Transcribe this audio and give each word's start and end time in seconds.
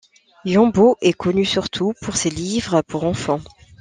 Yambo 0.45 0.97
est 1.01 1.13
connu 1.13 1.45
surtout 1.45 1.93
pour 2.01 2.15
ses 2.17 2.31
livres 2.31 2.81
pour 2.81 3.03
enfants. 3.03 3.39